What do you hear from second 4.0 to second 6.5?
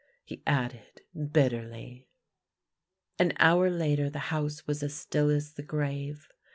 the house was as still as the grave.